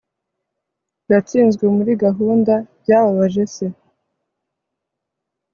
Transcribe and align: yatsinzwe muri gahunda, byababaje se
yatsinzwe 1.11 1.65
muri 1.75 1.91
gahunda, 2.03 2.53
byababaje 2.81 3.43
se 3.55 3.65